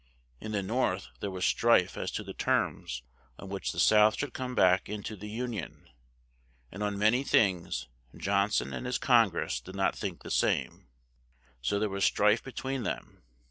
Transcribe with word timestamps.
In 0.39 0.51
the 0.51 0.63
North 0.63 1.09
there 1.19 1.29
was 1.29 1.45
strife 1.45 1.95
as 1.95 2.09
to 2.13 2.23
the 2.23 2.33
terms 2.33 3.03
on 3.37 3.49
which 3.49 3.71
the 3.71 3.79
South 3.79 4.17
should 4.17 4.33
come 4.33 4.55
back 4.55 4.89
in 4.89 5.03
to 5.03 5.15
the 5.15 5.27
Un 5.39 5.53
ion; 5.53 5.91
and 6.71 6.81
on 6.81 6.97
ma 6.97 7.11
ny 7.11 7.21
things 7.21 7.87
John 8.17 8.49
son 8.49 8.73
and 8.73 8.87
his 8.87 8.97
Con 8.97 9.29
gress 9.29 9.59
did 9.59 9.75
not 9.75 9.95
think 9.95 10.23
the 10.23 10.31
same; 10.31 10.87
so 11.61 11.77
there 11.77 11.87
was 11.87 12.03
strife 12.03 12.43
be 12.43 12.51
tween 12.51 12.81
them. 12.81 13.21